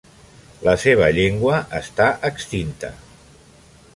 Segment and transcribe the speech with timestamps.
[0.67, 2.93] La seva llengua està extinta.